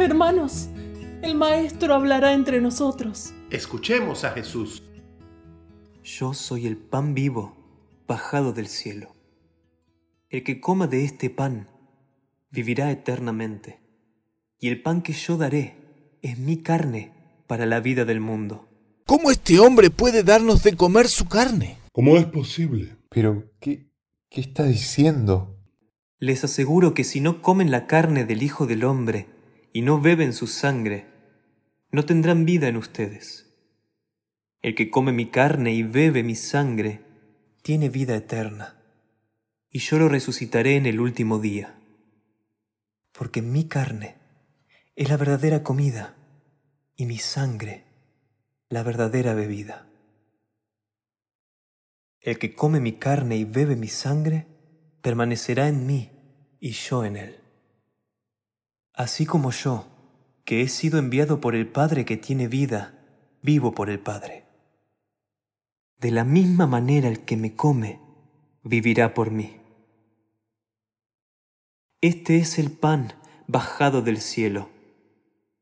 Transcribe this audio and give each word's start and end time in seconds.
Hermanos, 0.00 0.68
el 1.22 1.34
Maestro 1.34 1.94
hablará 1.94 2.32
entre 2.32 2.60
nosotros. 2.60 3.34
Escuchemos 3.50 4.24
a 4.24 4.30
Jesús. 4.30 4.82
Yo 6.04 6.34
soy 6.34 6.66
el 6.66 6.76
pan 6.76 7.14
vivo 7.14 7.56
bajado 8.06 8.52
del 8.52 8.68
cielo. 8.68 9.14
El 10.30 10.44
que 10.44 10.60
coma 10.60 10.86
de 10.86 11.04
este 11.04 11.30
pan 11.30 11.68
vivirá 12.50 12.90
eternamente, 12.90 13.80
y 14.60 14.68
el 14.68 14.82
pan 14.82 15.02
que 15.02 15.12
yo 15.12 15.36
daré 15.36 15.76
es 16.22 16.38
mi 16.38 16.58
carne 16.58 17.12
para 17.46 17.66
la 17.66 17.80
vida 17.80 18.04
del 18.04 18.20
mundo. 18.20 18.68
¿Cómo 19.04 19.30
este 19.30 19.58
hombre 19.58 19.90
puede 19.90 20.22
darnos 20.22 20.62
de 20.62 20.76
comer 20.76 21.08
su 21.08 21.26
carne? 21.26 21.78
¿Cómo 21.92 22.16
es 22.16 22.26
posible? 22.26 22.96
Pero, 23.08 23.50
¿qué, 23.58 23.90
qué 24.30 24.40
está 24.40 24.64
diciendo? 24.64 25.58
Les 26.18 26.44
aseguro 26.44 26.94
que 26.94 27.04
si 27.04 27.20
no 27.20 27.42
comen 27.42 27.70
la 27.70 27.86
carne 27.86 28.24
del 28.24 28.42
Hijo 28.42 28.66
del 28.66 28.84
Hombre 28.84 29.37
y 29.78 29.82
no 29.82 30.00
beben 30.00 30.32
su 30.32 30.48
sangre, 30.48 31.06
no 31.92 32.04
tendrán 32.04 32.44
vida 32.44 32.66
en 32.66 32.76
ustedes. 32.76 33.46
El 34.60 34.74
que 34.74 34.90
come 34.90 35.12
mi 35.12 35.30
carne 35.30 35.72
y 35.72 35.84
bebe 35.84 36.24
mi 36.24 36.34
sangre, 36.34 37.04
tiene 37.62 37.88
vida 37.88 38.16
eterna, 38.16 38.82
y 39.70 39.78
yo 39.78 40.00
lo 40.00 40.08
resucitaré 40.08 40.74
en 40.74 40.86
el 40.86 40.98
último 40.98 41.38
día. 41.38 41.78
Porque 43.12 43.40
mi 43.40 43.68
carne 43.68 44.16
es 44.96 45.10
la 45.10 45.16
verdadera 45.16 45.62
comida, 45.62 46.16
y 46.96 47.06
mi 47.06 47.18
sangre 47.18 47.84
la 48.70 48.82
verdadera 48.82 49.34
bebida. 49.34 49.88
El 52.20 52.40
que 52.40 52.56
come 52.56 52.80
mi 52.80 52.94
carne 52.94 53.36
y 53.36 53.44
bebe 53.44 53.76
mi 53.76 53.86
sangre, 53.86 54.48
permanecerá 55.02 55.68
en 55.68 55.86
mí 55.86 56.10
y 56.58 56.72
yo 56.72 57.04
en 57.04 57.16
él. 57.16 57.47
Así 58.98 59.26
como 59.26 59.52
yo, 59.52 59.86
que 60.44 60.60
he 60.60 60.66
sido 60.66 60.98
enviado 60.98 61.40
por 61.40 61.54
el 61.54 61.68
Padre 61.68 62.04
que 62.04 62.16
tiene 62.16 62.48
vida, 62.48 62.98
vivo 63.42 63.72
por 63.72 63.90
el 63.90 64.00
Padre. 64.00 64.44
De 66.00 66.10
la 66.10 66.24
misma 66.24 66.66
manera 66.66 67.06
el 67.06 67.24
que 67.24 67.36
me 67.36 67.54
come, 67.54 68.00
vivirá 68.64 69.14
por 69.14 69.30
mí. 69.30 69.60
Este 72.00 72.38
es 72.38 72.58
el 72.58 72.72
pan 72.72 73.12
bajado 73.46 74.02
del 74.02 74.20
cielo, 74.20 74.68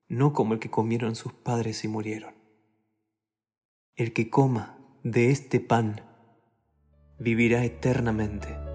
no 0.08 0.32
como 0.32 0.54
el 0.54 0.58
que 0.58 0.70
comieron 0.70 1.14
sus 1.14 1.34
padres 1.34 1.84
y 1.84 1.88
murieron. 1.88 2.34
El 3.96 4.14
que 4.14 4.30
coma 4.30 4.78
de 5.02 5.30
este 5.30 5.60
pan 5.60 6.00
vivirá 7.18 7.64
eternamente 7.64 8.65